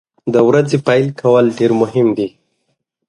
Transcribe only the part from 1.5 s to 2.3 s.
ډیر مهم دي.